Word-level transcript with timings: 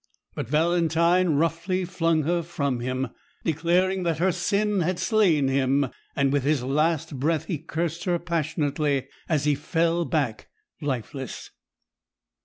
But 0.33 0.49
Valentine 0.49 1.35
roughly 1.35 1.85
flung 1.85 2.23
her 2.23 2.41
from 2.41 2.79
him, 2.79 3.09
declaring 3.45 4.01
that 4.01 4.17
her 4.17 4.31
sin 4.31 4.79
had 4.79 4.97
slain 4.97 5.47
him; 5.47 5.89
and 6.15 6.33
with 6.33 6.41
his 6.43 6.63
last 6.63 7.19
breath 7.19 7.45
he 7.45 7.59
cursed 7.59 8.05
her 8.05 8.17
passionately 8.17 9.09
as 9.29 9.43
he 9.45 9.53
fell 9.53 10.05
back 10.05 10.47
lifeless. 10.81 11.51